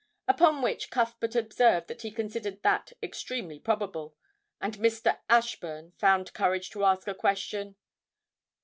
[0.27, 4.15] Upon which Cuthbert observed that he considered that extremely probable,
[4.59, 5.19] and Mr.
[5.29, 7.75] Ashburn found courage to ask a question.